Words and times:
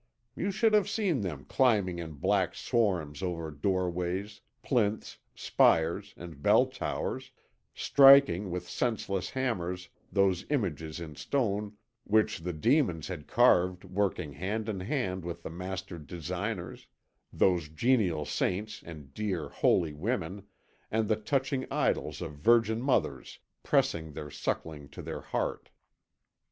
You 0.35 0.49
should 0.49 0.73
have 0.73 0.89
seen 0.89 1.21
them 1.21 1.45
climbing 1.45 1.99
in 1.99 2.13
black 2.13 2.55
swarms 2.55 3.21
over 3.21 3.51
doorways, 3.51 4.41
plinths, 4.63 5.19
spires, 5.35 6.15
and 6.17 6.41
bell 6.41 6.65
towers, 6.65 7.29
striking 7.75 8.49
with 8.49 8.67
senseless 8.67 9.29
hammers 9.29 9.89
those 10.11 10.43
images 10.49 10.99
in 10.99 11.15
stone 11.17 11.77
which 12.03 12.39
the 12.39 12.51
demons 12.51 13.09
had 13.09 13.27
carved 13.27 13.83
working 13.85 14.33
hand 14.33 14.67
in 14.67 14.79
hand 14.79 15.23
with 15.23 15.43
the 15.43 15.51
master 15.51 15.99
designers, 15.99 16.87
those 17.31 17.69
genial 17.69 18.25
saints 18.25 18.81
and 18.83 19.13
dear, 19.13 19.49
holy 19.49 19.93
women, 19.93 20.47
and 20.89 21.09
the 21.09 21.15
touching 21.15 21.67
idols 21.69 22.23
of 22.23 22.33
Virgin 22.39 22.81
Mothers 22.81 23.37
pressing 23.61 24.13
their 24.13 24.31
suckling 24.31 24.89
to 24.89 25.03
their 25.03 25.21
heart. 25.21 25.69